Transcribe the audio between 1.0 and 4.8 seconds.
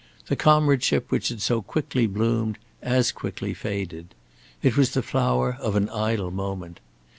which had so quickly bloomed as quickly faded. It